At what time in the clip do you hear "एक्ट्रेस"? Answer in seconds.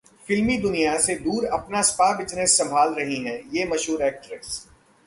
4.03-4.59